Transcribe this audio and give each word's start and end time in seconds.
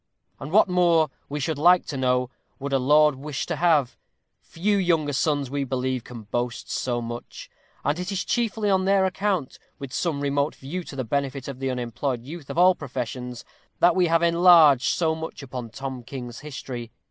And 0.39 0.51
what 0.51 0.67
more, 0.67 1.11
we 1.29 1.39
should 1.39 1.59
like 1.59 1.85
to 1.85 1.95
know, 1.95 2.31
would 2.57 2.73
a 2.73 2.79
lord 2.79 3.13
wish 3.13 3.45
to 3.45 3.55
have? 3.57 3.99
Few 4.41 4.75
younger 4.75 5.13
sons, 5.13 5.51
we 5.51 5.63
believe, 5.63 6.03
can 6.03 6.23
boast 6.23 6.71
so 6.71 7.03
much; 7.03 7.51
and 7.85 7.99
it 7.99 8.11
is 8.11 8.25
chiefly 8.25 8.67
on 8.67 8.85
their 8.85 9.05
account, 9.05 9.59
with 9.77 9.93
some 9.93 10.19
remote 10.21 10.55
view 10.55 10.83
to 10.85 10.95
the 10.95 11.03
benefit 11.03 11.47
of 11.47 11.59
the 11.59 11.69
unemployed 11.69 12.23
youth 12.23 12.49
of 12.49 12.57
all 12.57 12.73
professions, 12.73 13.45
that 13.77 13.95
we 13.95 14.07
have 14.07 14.23
enlarged 14.23 14.87
so 14.89 15.13
much 15.13 15.43
upon 15.43 15.69
Tom 15.69 16.01
King's 16.01 16.39
history. 16.39 16.89